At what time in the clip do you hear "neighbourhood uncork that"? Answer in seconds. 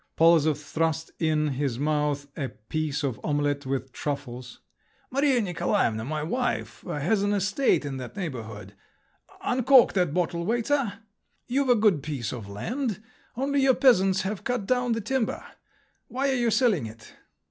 8.15-10.11